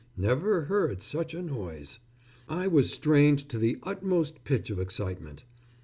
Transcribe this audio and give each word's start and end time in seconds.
Never 0.17 0.63
heard 0.63 1.03
such 1.03 1.35
a 1.35 1.43
noise. 1.43 1.99
I 2.49 2.65
was 2.65 2.91
strained 2.91 3.47
to 3.49 3.59
the 3.59 3.77
utmost 3.83 4.43
pitch 4.43 4.71
of 4.71 4.79
excitement. 4.79 5.43